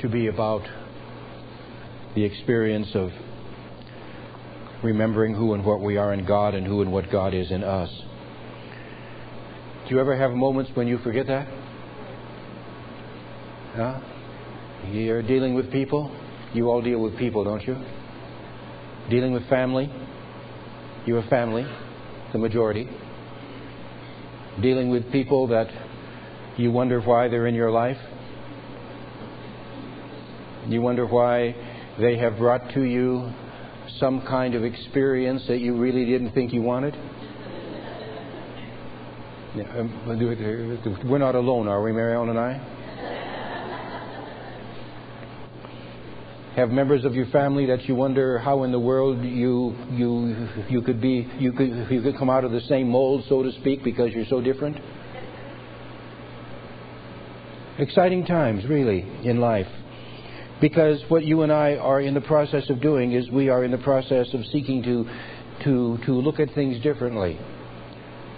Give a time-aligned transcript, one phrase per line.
[0.00, 0.62] to be about
[2.14, 3.10] the experience of
[4.82, 7.64] remembering who and what we are in God and who and what God is in
[7.64, 7.90] us.
[9.88, 11.48] Do you ever have moments when you forget that?
[13.74, 14.00] Huh?
[14.90, 16.14] You're dealing with people.
[16.52, 17.76] You all deal with people, don't you?
[19.10, 19.92] Dealing with family.
[21.06, 21.66] You're a family,
[22.32, 22.88] the majority.
[24.62, 25.68] Dealing with people that
[26.56, 27.98] you wonder why they're in your life.
[30.68, 31.54] You wonder why
[31.98, 33.30] they have brought to you
[33.98, 36.94] some kind of experience that you really didn't think you wanted?
[39.54, 42.70] Um, we're not alone, are we, Marion and I?
[46.56, 50.82] Have members of your family that you wonder how in the world you you you
[50.82, 53.82] could be you could you could come out of the same mold, so to speak,
[53.82, 54.76] because you're so different.
[57.76, 59.66] Exciting times, really, in life.
[60.60, 63.72] Because what you and I are in the process of doing is we are in
[63.72, 65.04] the process of seeking to,
[65.64, 67.36] to, to look at things differently.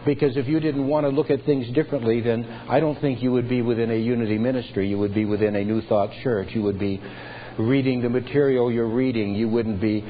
[0.06, 3.30] Because if you didn't want to look at things differently, then I don't think you
[3.32, 4.88] would be within a unity ministry.
[4.88, 6.48] You would be within a New Thought church.
[6.52, 7.02] You would be
[7.58, 9.34] reading the material you're reading.
[9.34, 10.02] You wouldn't be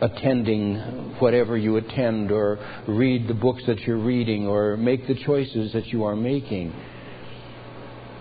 [0.00, 5.72] attending whatever you attend or read the books that you're reading or make the choices
[5.74, 6.74] that you are making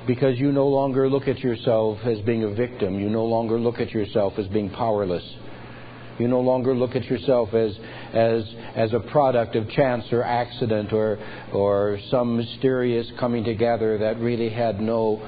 [0.10, 3.00] because you no longer look at yourself as being a victim.
[3.00, 5.24] You no longer look at yourself as being powerless.
[6.18, 7.78] You no longer look at yourself as,
[8.12, 8.44] as,
[8.76, 11.20] as a product of chance or accident or,
[11.54, 15.22] or some mysterious coming together that really had no,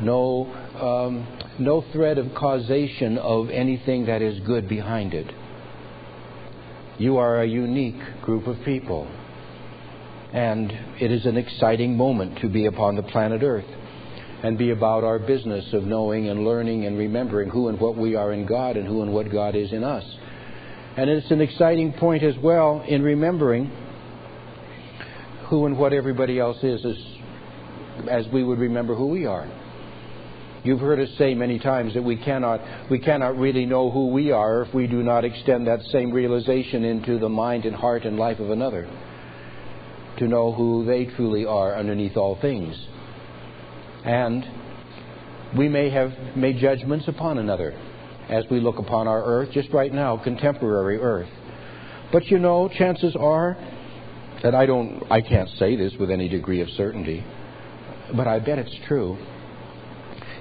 [0.00, 0.44] no,
[0.80, 1.26] um,
[1.58, 5.26] no thread of causation of anything that is good behind it.
[6.96, 9.10] You are a unique group of people.
[10.32, 13.66] And it is an exciting moment to be upon the planet Earth
[14.42, 18.14] and be about our business of knowing and learning and remembering who and what we
[18.14, 20.04] are in God and who and what God is in us.
[20.96, 23.70] And it's an exciting point as well in remembering
[25.48, 29.50] who and what everybody else is as, as we would remember who we are.
[30.64, 32.60] You've heard us say many times that we cannot,
[32.90, 36.84] we cannot really know who we are if we do not extend that same realization
[36.84, 38.88] into the mind and heart and life of another.
[40.18, 42.76] To know who they truly are underneath all things.
[44.04, 44.44] And
[45.56, 47.72] we may have made judgments upon another
[48.28, 51.28] as we look upon our earth, just right now, contemporary earth.
[52.12, 53.56] But you know, chances are
[54.42, 57.24] that I don't, I can't say this with any degree of certainty,
[58.14, 59.18] but I bet it's true.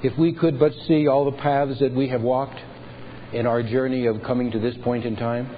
[0.04, 2.60] If we could but see all the paths that we have walked
[3.34, 5.50] in our journey of coming to this point in time,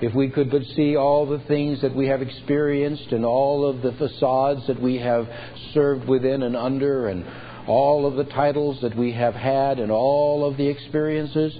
[0.00, 3.82] if we could but see all the things that we have experienced and all of
[3.82, 5.28] the facades that we have
[5.72, 7.24] served within and under and
[7.66, 11.56] all of the titles that we have had and all of the experiences,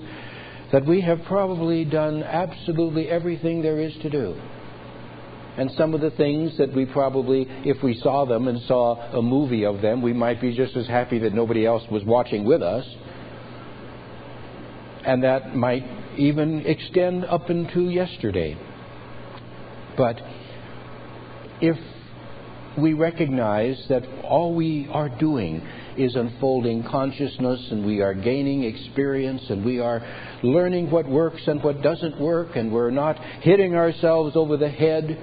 [0.72, 4.38] that we have probably done absolutely everything there is to do.
[5.56, 9.22] And some of the things that we probably, if we saw them and saw a
[9.22, 12.60] movie of them, we might be just as happy that nobody else was watching with
[12.60, 12.84] us.
[15.06, 15.84] And that might
[16.18, 18.56] even extend up into yesterday.
[19.96, 20.20] But
[21.60, 21.76] if
[22.76, 25.62] we recognize that all we are doing
[25.96, 30.04] is unfolding consciousness and we are gaining experience and we are
[30.42, 35.16] learning what works and what doesn't work and we're not hitting ourselves over the head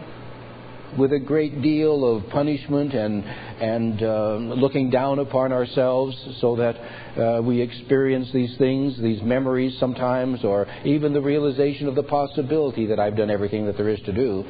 [0.97, 6.75] with a great deal of punishment and, and uh, looking down upon ourselves so that
[7.19, 12.87] uh, we experience these things, these memories sometimes, or even the realization of the possibility
[12.87, 14.43] that I've done everything that there is to do.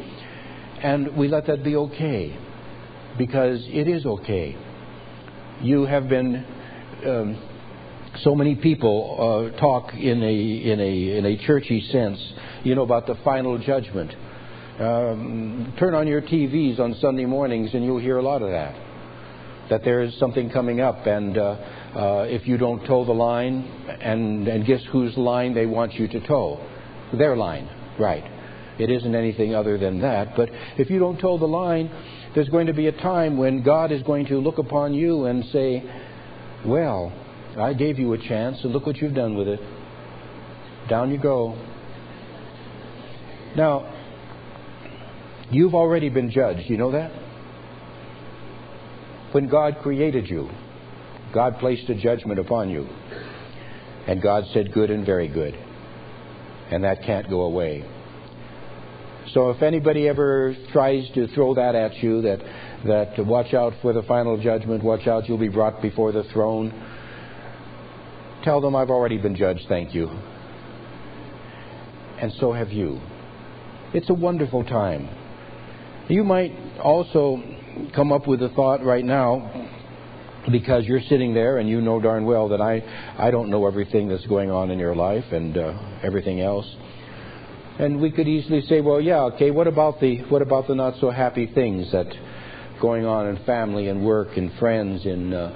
[0.81, 2.37] And we let that be okay
[3.17, 4.57] because it is okay.
[5.61, 6.45] You have been.
[7.05, 7.47] Um,
[8.23, 12.19] so many people uh, talk in a in a in a churchy sense,
[12.63, 14.13] you know, about the final judgment.
[14.79, 18.75] Um, turn on your TVs on Sunday mornings and you'll hear a lot of that.
[19.69, 23.63] That there is something coming up, and uh, uh, if you don't toe the line,
[24.01, 26.59] and, and guess whose line they want you to toe?
[27.17, 28.23] Their line, right.
[28.79, 30.35] It isn't anything other than that.
[30.35, 31.89] But if you don't toe the line,
[32.35, 35.45] there's going to be a time when God is going to look upon you and
[35.53, 35.83] say,
[36.65, 37.13] Well,
[37.57, 39.59] I gave you a chance, and look what you've done with it.
[40.89, 41.55] Down you go.
[43.55, 44.00] Now,
[45.51, 46.69] You've already been judged.
[46.69, 47.11] You know that?
[49.33, 50.49] When God created you,
[51.33, 52.87] God placed a judgment upon you.
[54.07, 55.53] And God said, good and very good.
[56.71, 57.85] And that can't go away.
[59.33, 62.39] So if anybody ever tries to throw that at you, that,
[62.85, 66.73] that watch out for the final judgment, watch out, you'll be brought before the throne.
[68.43, 70.09] Tell them I've already been judged, thank you.
[72.19, 72.99] And so have you.
[73.93, 75.09] It's a wonderful time.
[76.11, 76.51] You might
[76.83, 77.41] also
[77.95, 79.69] come up with a thought right now
[80.51, 82.83] because you're sitting there and you know darn well that I,
[83.17, 85.73] I don't know everything that's going on in your life and uh,
[86.03, 86.65] everything else.
[87.79, 90.99] And we could easily say, well, yeah, okay, what about the what about the not
[90.99, 92.07] so happy things that
[92.81, 95.51] going on in family and work and friends and uh,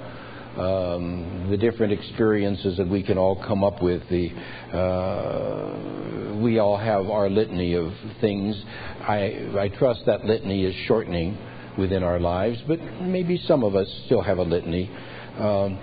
[0.58, 4.02] um, the different experiences that we can all come up with.
[4.08, 4.30] The
[4.76, 8.56] uh, we all have our litany of things.
[9.00, 11.36] I I trust that litany is shortening
[11.78, 14.90] within our lives, but maybe some of us still have a litany.
[15.38, 15.78] Um,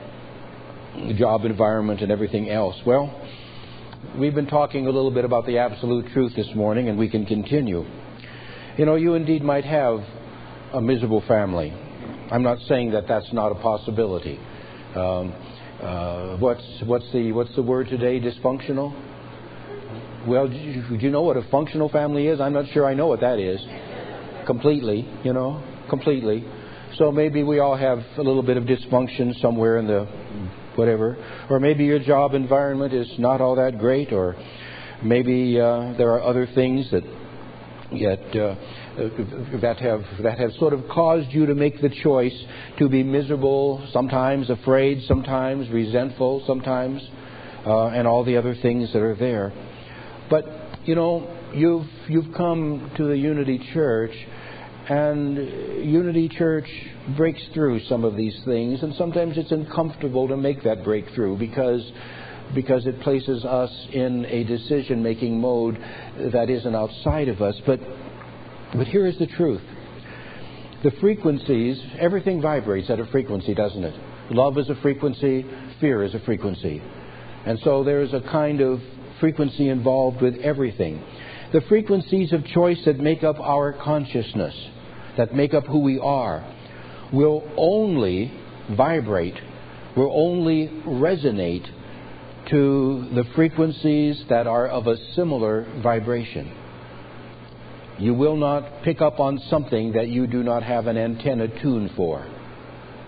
[1.18, 2.76] job environment and everything else.
[2.86, 3.12] Well,
[4.18, 7.26] we've been talking a little bit about the absolute truth this morning, and we can
[7.26, 7.84] continue.
[8.78, 10.00] You know, you indeed might have
[10.74, 11.72] a miserable family.
[12.32, 14.40] I'm not saying that that's not a possibility.
[14.96, 15.34] Um,
[15.82, 18.20] uh, what's what's the what's the word today?
[18.20, 18.94] Dysfunctional.
[20.28, 22.40] Well, do you, do you know what a functional family is?
[22.40, 23.60] I'm not sure I know what that is.
[24.46, 26.44] Completely, you know completely.
[26.98, 30.06] So maybe we all have a little bit of dysfunction somewhere in the
[30.76, 31.18] whatever.
[31.50, 34.36] Or maybe your job environment is not all that great, or
[35.04, 37.04] maybe uh, there are other things that
[37.92, 38.56] yet uh,
[39.62, 42.36] that have that have sort of caused you to make the choice
[42.80, 47.02] to be miserable, sometimes afraid, sometimes resentful, sometimes,
[47.66, 49.52] uh, and all the other things that are there.
[50.30, 50.46] But
[50.86, 54.16] you know, you've you've come to the Unity Church
[54.90, 55.38] and
[55.86, 56.68] Unity Church
[57.16, 61.90] breaks through some of these things, and sometimes it's uncomfortable to make that breakthrough because
[62.54, 65.82] because it places us in a decision making mode
[66.34, 67.56] that isn't outside of us.
[67.66, 67.80] But
[68.76, 69.62] but here is the truth.
[70.84, 73.96] The frequencies, everything vibrates at a frequency, doesn't it?
[74.32, 75.46] Love is a frequency,
[75.80, 76.82] fear is a frequency.
[77.46, 78.82] And so there is a kind of
[79.20, 81.04] frequency involved with everything.
[81.54, 84.56] The frequencies of choice that make up our consciousness
[85.18, 86.44] that make up who we are
[87.12, 88.32] will only
[88.72, 89.38] vibrate,
[89.96, 91.66] will only resonate
[92.50, 96.63] to the frequencies that are of a similar vibration.
[98.00, 101.92] You will not pick up on something that you do not have an antenna tuned
[101.96, 102.28] for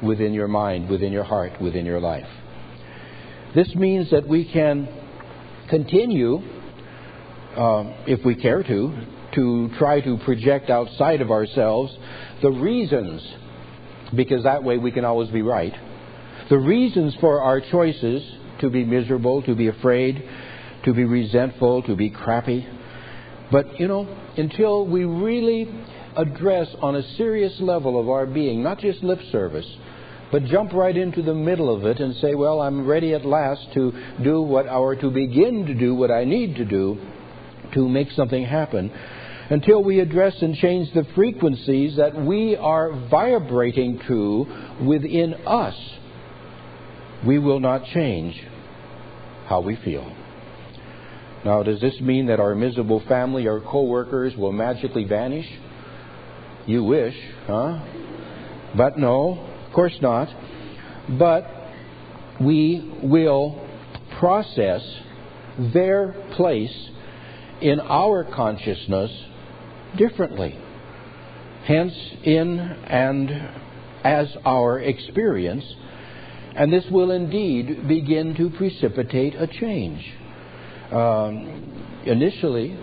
[0.01, 2.27] within your mind, within your heart, within your life.
[3.55, 4.87] This means that we can
[5.69, 6.37] continue,
[7.55, 11.95] uh, if we care to, to try to project outside of ourselves
[12.41, 13.21] the reasons,
[14.15, 15.73] because that way we can always be right,
[16.49, 18.23] the reasons for our choices
[18.59, 20.23] to be miserable, to be afraid,
[20.83, 22.67] to be resentful, to be crappy.
[23.51, 24.07] But, you know,
[24.38, 25.69] until we really
[26.15, 29.68] address on a serious level of our being, not just lip service,
[30.31, 33.62] but jump right into the middle of it and say, well, I'm ready at last
[33.74, 33.94] to
[34.24, 36.97] do what, or to begin to do what I need to do
[37.74, 38.92] to make something happen
[39.50, 45.75] until we address and change the frequencies that we are vibrating to within us,
[47.25, 48.36] we will not change
[49.47, 50.12] how we feel.
[51.45, 55.45] Now, does this mean that our miserable family or coworkers will magically vanish?
[56.65, 57.15] You wish,
[57.45, 57.86] huh?
[58.75, 60.27] But no, of course not.
[61.07, 61.45] But
[62.42, 63.64] we will
[64.18, 64.81] process
[65.71, 66.75] their place
[67.61, 69.11] in our consciousness
[69.97, 70.57] differently.
[71.66, 73.30] Hence, in and
[74.04, 75.64] as our experience,
[76.56, 80.04] and this will indeed begin to precipitate a change.
[80.92, 82.77] Um, initially,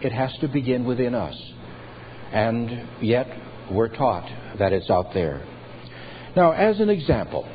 [0.00, 1.36] it has to begin within us,
[2.32, 3.28] and yet
[3.70, 5.44] we're taught that it's out there.
[6.36, 7.46] Now, as an example,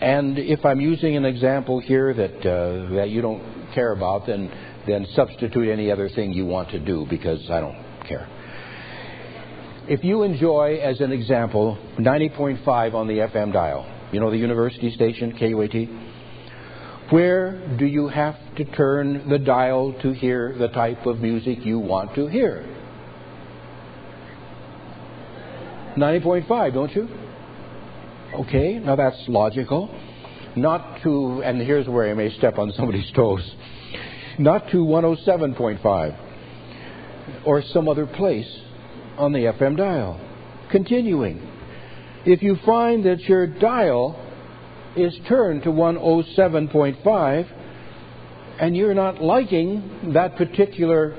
[0.00, 4.50] and if I'm using an example here that uh, that you don't care about, then
[4.86, 8.28] then substitute any other thing you want to do because I don't care.
[9.88, 14.90] If you enjoy, as an example, 90.5 on the FM dial, you know the university
[14.92, 16.07] station, KUAT,
[17.10, 21.78] where do you have to turn the dial to hear the type of music you
[21.78, 22.64] want to hear?
[25.96, 27.08] 90.5, don't you?
[28.40, 29.94] Okay, now that's logical.
[30.54, 33.42] Not to, and here's where I may step on somebody's toes
[34.38, 36.16] not to 107.5
[37.44, 38.48] or some other place
[39.16, 40.20] on the FM dial.
[40.70, 41.42] Continuing,
[42.24, 44.24] if you find that your dial
[44.98, 47.46] is turned to 107.5
[48.60, 51.16] and you're not liking that particular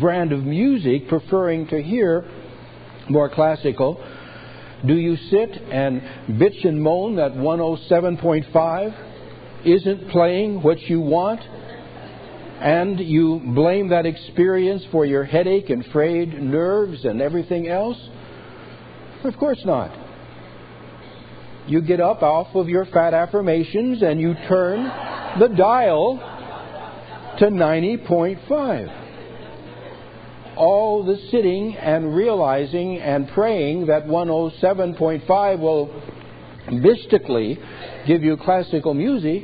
[0.00, 2.24] brand of music, preferring to hear
[3.08, 4.02] more classical,
[4.86, 6.00] do you sit and
[6.40, 8.94] bitch and moan that 107.5
[9.66, 11.40] isn't playing what you want?
[12.60, 17.98] And you blame that experience for your headache and frayed nerves and everything else?
[19.22, 20.03] Of course not.
[21.66, 24.84] You get up off of your fat affirmations and you turn
[25.38, 26.18] the dial
[27.38, 29.04] to 90.5
[30.56, 36.02] all the sitting and realizing and praying that 107.5 will
[36.70, 37.58] mystically
[38.06, 39.42] give you classical music,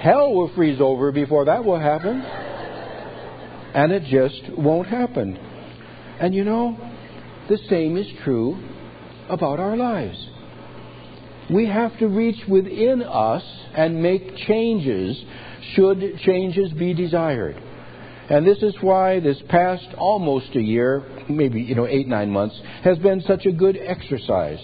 [0.00, 2.20] hell will freeze over before that will happen.
[3.74, 5.36] And it just won't happen.
[6.20, 6.76] And you know,
[7.48, 8.56] the same is true
[9.28, 10.28] about our lives.
[11.50, 13.42] We have to reach within us
[13.76, 15.22] and make changes
[15.74, 17.60] should changes be desired.
[18.30, 22.58] And this is why this past almost a year, maybe, you know, eight, nine months,
[22.82, 24.60] has been such a good exercise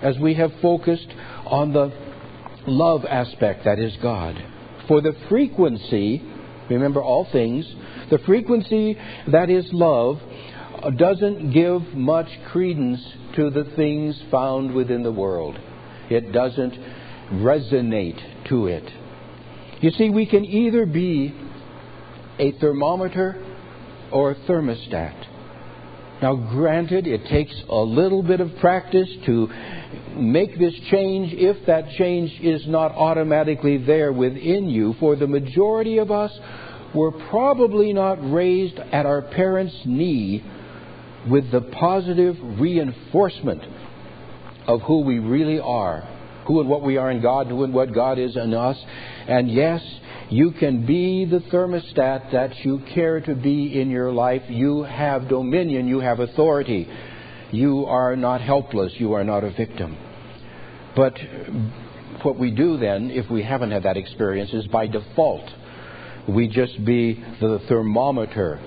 [0.00, 1.08] as we have focused
[1.46, 1.92] on the
[2.68, 4.36] love aspect that is God.
[4.86, 6.22] For the frequency,
[6.70, 7.66] remember all things,
[8.10, 8.96] the frequency
[9.32, 10.20] that is love
[10.96, 13.00] doesn't give much credence
[13.34, 15.58] to the things found within the world.
[16.10, 16.74] It doesn't
[17.32, 18.84] resonate to it.
[19.80, 21.34] You see, we can either be
[22.38, 23.44] a thermometer
[24.10, 25.26] or a thermostat.
[26.20, 29.48] Now, granted, it takes a little bit of practice to
[30.16, 34.94] make this change if that change is not automatically there within you.
[34.98, 36.32] For the majority of us,
[36.92, 40.42] we're probably not raised at our parents' knee
[41.30, 43.62] with the positive reinforcement
[44.68, 46.06] of who we really are,
[46.46, 48.76] who and what we are in God, who and what God is in us.
[49.26, 49.82] And yes,
[50.30, 54.42] you can be the thermostat that you care to be in your life.
[54.48, 55.88] You have dominion.
[55.88, 56.86] You have authority.
[57.50, 58.92] You are not helpless.
[58.96, 59.96] You are not a victim.
[60.94, 61.16] But
[62.22, 65.48] what we do then, if we haven't had that experience, is by default,
[66.28, 68.60] we just be the thermometer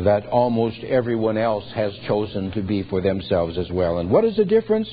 [0.00, 3.98] that almost everyone else has chosen to be for themselves as well.
[3.98, 4.88] And what is the difference?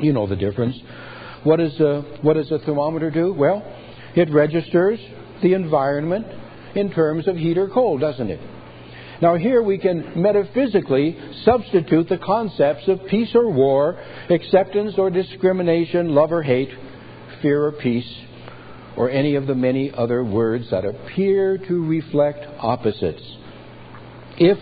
[0.00, 0.76] You know the difference.
[0.78, 3.32] A, what does a thermometer do?
[3.32, 3.62] Well,
[4.14, 4.98] it registers
[5.42, 6.26] the environment
[6.74, 8.40] in terms of heat or cold, doesn't it?
[9.22, 13.98] Now, here we can metaphysically substitute the concepts of peace or war,
[14.28, 16.68] acceptance or discrimination, love or hate,
[17.40, 18.08] fear or peace,
[18.96, 23.22] or any of the many other words that appear to reflect opposites.
[24.38, 24.58] If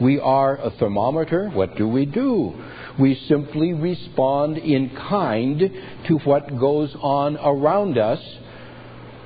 [0.00, 2.54] we are a thermometer, what do we do?
[2.98, 5.60] We simply respond in kind
[6.08, 8.20] to what goes on around us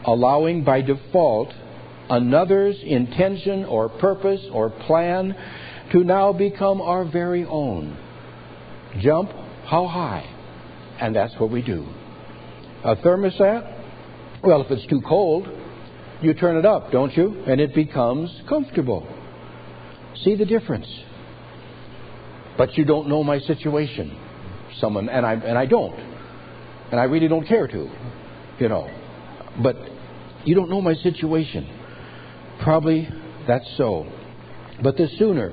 [0.05, 1.53] allowing by default
[2.09, 5.35] another's intention or purpose or plan
[5.93, 7.97] to now become our very own.
[9.01, 9.31] Jump
[9.65, 10.25] how high?
[11.01, 11.87] And that's what we do.
[12.85, 13.73] A thermostat?
[14.43, 15.49] Well, if it's too cold,
[16.23, 17.43] you turn it up, don't you?
[17.47, 19.07] And it becomes comfortable.
[20.25, 20.87] See the difference.
[22.57, 24.17] But you don't know my situation.
[24.81, 25.99] Someone and I and I don't.
[26.91, 27.91] And I really don't care to,
[28.59, 28.89] you know.
[29.63, 29.77] But
[30.45, 31.69] you don't know my situation.
[32.63, 33.09] Probably
[33.47, 34.07] that's so.
[34.83, 35.53] But the sooner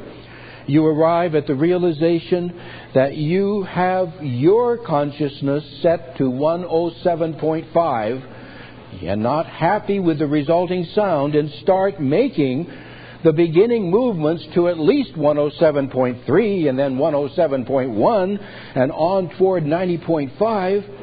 [0.68, 2.60] you arrive at the realization
[2.94, 8.30] that you have your consciousness set to 107.5
[9.04, 12.72] and not happy with the resulting sound and start making
[13.24, 21.00] the beginning movements to at least 107.3 and then 107.1 and on toward 90.5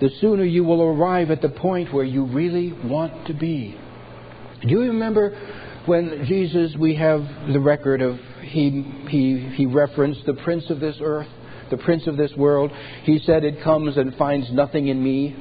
[0.00, 3.78] the sooner you will arrive at the point where you really want to be.
[4.62, 5.30] Do you remember
[5.86, 7.20] when Jesus, we have
[7.52, 11.28] the record of, he, he, he referenced the prince of this earth,
[11.70, 12.70] the prince of this world.
[13.04, 15.36] He said, It comes and finds nothing in me.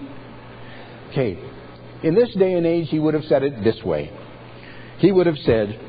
[1.11, 1.39] Okay,
[2.03, 4.11] in this day and age, he would have said it this way.
[4.99, 5.79] He would have said,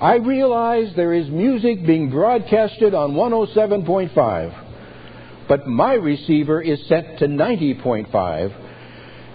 [0.00, 4.68] I realize there is music being broadcasted on 107.5
[5.50, 8.54] but my receiver is set to 90.5,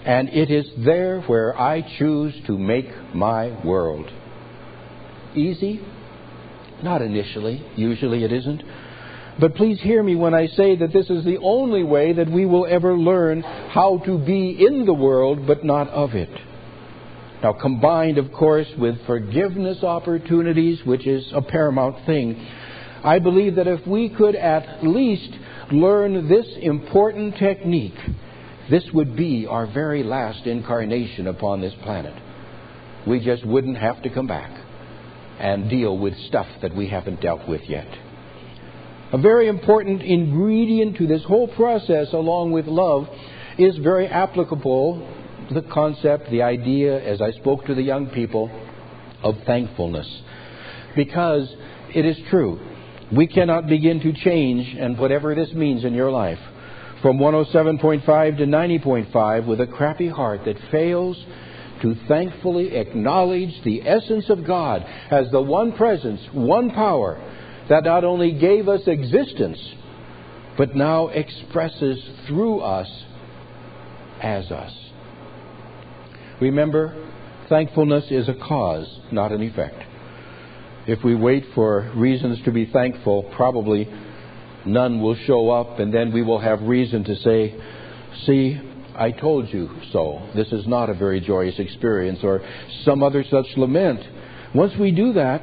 [0.06, 4.10] and it is there where I choose to make my world.
[5.34, 5.78] Easy?
[6.82, 7.62] Not initially.
[7.76, 8.62] Usually it isn't.
[9.38, 12.46] But please hear me when I say that this is the only way that we
[12.46, 16.30] will ever learn how to be in the world but not of it.
[17.42, 22.46] Now, combined, of course, with forgiveness opportunities, which is a paramount thing,
[23.04, 25.30] I believe that if we could at least
[25.70, 27.98] learn this important technique,
[28.70, 32.14] this would be our very last incarnation upon this planet.
[33.06, 34.50] We just wouldn't have to come back
[35.38, 37.86] and deal with stuff that we haven't dealt with yet.
[39.12, 43.06] A very important ingredient to this whole process, along with love,
[43.58, 45.06] is very applicable
[45.52, 48.50] the concept, the idea, as I spoke to the young people,
[49.22, 50.08] of thankfulness.
[50.94, 51.48] Because
[51.94, 52.60] it is true,
[53.14, 56.38] we cannot begin to change, and whatever this means in your life,
[57.02, 61.16] from 107.5 to 90.5 with a crappy heart that fails
[61.82, 67.22] to thankfully acknowledge the essence of God as the one presence, one power
[67.68, 69.58] that not only gave us existence,
[70.56, 72.88] but now expresses through us
[74.22, 74.85] as us.
[76.40, 76.94] Remember,
[77.48, 79.82] thankfulness is a cause, not an effect.
[80.86, 83.88] If we wait for reasons to be thankful, probably
[84.66, 87.54] none will show up, and then we will have reason to say,
[88.24, 88.60] See,
[88.94, 90.22] I told you so.
[90.34, 92.42] This is not a very joyous experience, or
[92.84, 94.00] some other such lament.
[94.54, 95.42] Once we do that,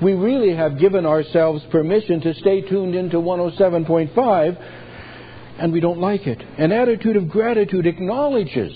[0.00, 4.62] we really have given ourselves permission to stay tuned into 107.5,
[5.58, 6.40] and we don't like it.
[6.58, 8.72] An attitude of gratitude acknowledges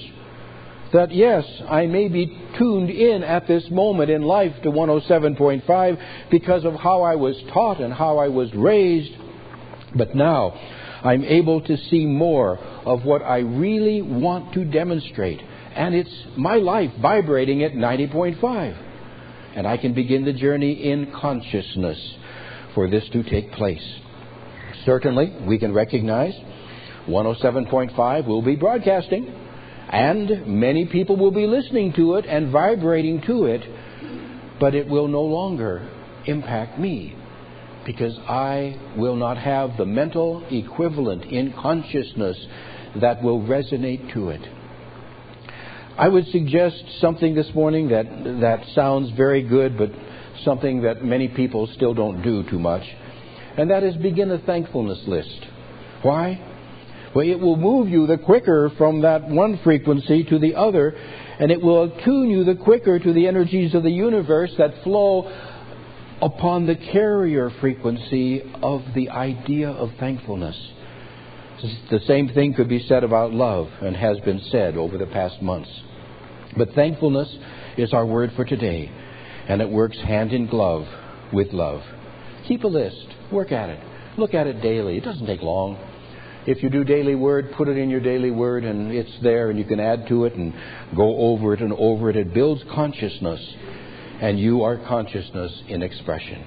[0.93, 2.27] that yes, I may be
[2.59, 7.81] tuned in at this moment in life to 107.5 because of how I was taught
[7.81, 9.13] and how I was raised,
[9.95, 10.53] but now
[11.03, 15.41] I'm able to see more of what I really want to demonstrate.
[15.75, 18.89] And it's my life vibrating at 90.5.
[19.57, 21.99] And I can begin the journey in consciousness
[22.75, 23.85] for this to take place.
[24.85, 26.35] Certainly, we can recognize
[27.07, 29.42] 107.5 will be broadcasting,
[29.93, 33.61] and many people will be listening to it and vibrating to it,
[34.59, 35.87] but it will no longer
[36.25, 37.15] impact me
[37.85, 42.39] because I will not have the mental equivalent in consciousness
[43.01, 44.41] that will resonate to it.
[45.99, 48.07] I would suggest something this morning that,
[48.41, 49.91] that sounds very good, but
[50.43, 52.83] something that many people still don't do too much,
[53.59, 55.47] and that is begin a thankfulness list.
[56.01, 56.41] Why?
[57.15, 60.97] Well, it will move you the quicker from that one frequency to the other,
[61.39, 65.31] and it will attune you the quicker to the energies of the universe that flow
[66.23, 70.57] upon the carrier frequency of the idea of thankfulness.
[71.91, 75.43] The same thing could be said about love and has been said over the past
[75.43, 75.71] months.
[76.57, 77.29] But thankfulness
[77.77, 78.91] is our word for today,
[79.49, 80.87] and it works hand in glove
[81.33, 81.83] with love.
[82.49, 83.81] Keep a list, work at it,
[84.19, 84.97] look at it daily.
[84.97, 85.77] It doesn't take long.
[86.47, 89.59] If you do daily word, put it in your daily word, and it's there, and
[89.59, 90.53] you can add to it and
[90.97, 92.17] go over it and over it.
[92.17, 93.41] It builds consciousness
[94.23, 96.47] and you are consciousness in expression.